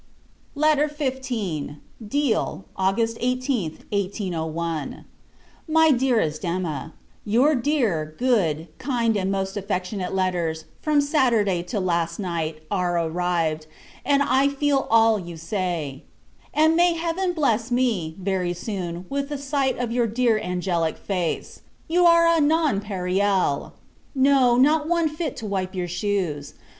LETTER 0.55 0.87
XV. 0.87 1.75
Deal, 2.07 2.65
August 2.75 3.19
18th, 3.19 3.81
1801. 3.91 5.05
MY 5.67 5.91
DEAREST 5.91 6.43
EMMA, 6.43 6.93
Your 7.23 7.53
dear, 7.53 8.15
good, 8.17 8.67
kind, 8.79 9.15
and 9.15 9.31
most 9.31 9.55
affectionate 9.57 10.15
letters, 10.15 10.65
from 10.81 11.01
Saturday 11.01 11.61
to 11.61 11.79
last 11.79 12.17
night, 12.17 12.63
are 12.71 12.97
arrived, 12.97 13.67
and 14.03 14.23
I 14.23 14.47
feel 14.47 14.87
all 14.89 15.19
you 15.19 15.37
say; 15.37 16.05
and 16.51 16.75
may 16.75 16.93
Heaven 16.95 17.33
bless 17.33 17.69
me, 17.69 18.15
very 18.19 18.53
soon, 18.55 19.05
with 19.07 19.29
a 19.31 19.37
sight 19.37 19.77
of 19.77 19.91
your 19.91 20.07
dear 20.07 20.39
angelic 20.39 20.97
face. 20.97 21.61
You 21.87 22.07
are 22.07 22.25
a 22.25 22.41
nonpareil! 22.41 23.73
No, 24.15 24.57
not 24.57 24.87
one 24.89 25.09
fit 25.09 25.37
to 25.37 25.45
wipe 25.45 25.75
your 25.75 25.87
shoes. 25.87 26.55